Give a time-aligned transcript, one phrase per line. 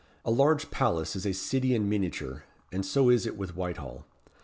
[0.25, 4.07] A large palace is a city in miniature; and so is it with Whitehall.